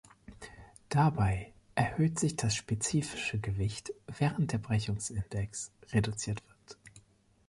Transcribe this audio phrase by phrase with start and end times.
[0.89, 6.77] Dabei erhöht sich das spezifische Gewicht, während der Brechungsindex reduziert wird.